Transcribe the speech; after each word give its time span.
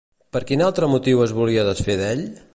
Per 0.37 0.39
quin 0.51 0.63
altre 0.69 0.89
motiu 0.95 1.23
es 1.27 1.35
volia 1.41 1.67
desfer 1.69 1.99
d'ell? 2.03 2.27